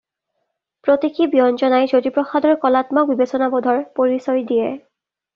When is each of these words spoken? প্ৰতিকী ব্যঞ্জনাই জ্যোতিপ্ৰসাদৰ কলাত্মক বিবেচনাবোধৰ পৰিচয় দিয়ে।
প্ৰতিকী 0.85 1.25
ব্যঞ্জনাই 1.33 1.89
জ্যোতিপ্ৰসাদৰ 1.91 2.55
কলাত্মক 2.63 3.11
বিবেচনাবোধৰ 3.11 3.83
পৰিচয় 3.99 4.41
দিয়ে। 4.53 4.65